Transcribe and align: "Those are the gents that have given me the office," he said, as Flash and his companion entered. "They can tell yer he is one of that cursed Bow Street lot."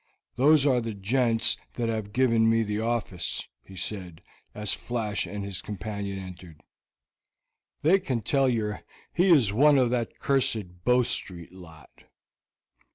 "Those 0.35 0.65
are 0.65 0.81
the 0.81 0.95
gents 0.95 1.57
that 1.75 1.87
have 1.87 2.11
given 2.11 2.49
me 2.49 2.63
the 2.63 2.79
office," 2.79 3.47
he 3.63 3.75
said, 3.75 4.23
as 4.55 4.73
Flash 4.73 5.27
and 5.27 5.45
his 5.45 5.61
companion 5.61 6.17
entered. 6.17 6.63
"They 7.83 7.99
can 7.99 8.21
tell 8.21 8.49
yer 8.49 8.81
he 9.13 9.29
is 9.31 9.53
one 9.53 9.77
of 9.77 9.91
that 9.91 10.17
cursed 10.17 10.83
Bow 10.85 11.03
Street 11.03 11.51
lot." 11.53 12.05